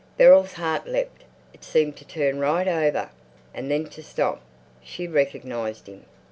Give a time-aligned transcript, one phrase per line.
[0.17, 3.11] Beryl's heart leapt; it seemed to turn right over,
[3.53, 4.41] and then to stop.
[4.81, 6.05] She recognized him.